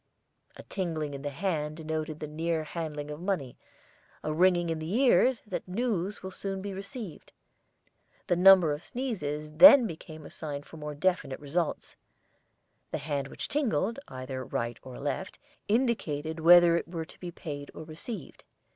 [0.55, 3.55] A tingling in the hand denoted the near handling of money,
[4.23, 7.31] a ringing in the ears that news will soon be received.
[8.25, 11.97] The number of sneezes then became a sign for more definite results.
[12.89, 15.37] The hand which tingled, either right or left,
[15.67, 18.43] indicated whether it were to be paid or received.